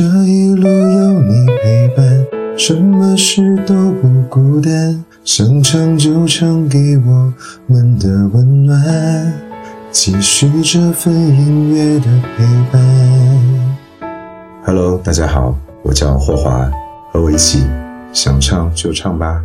[0.00, 5.04] 这一路有你陪伴，什么事都不孤单。
[5.26, 7.30] 想唱就唱，给我
[7.66, 9.30] 们的温暖，
[9.90, 12.82] 继续这份音乐的陪伴。
[14.64, 16.72] Hello，大家好，我叫霍华，
[17.12, 17.66] 和我一起
[18.10, 19.44] 想唱就唱吧。